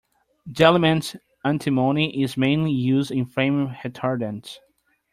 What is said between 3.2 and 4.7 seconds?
flame retardants.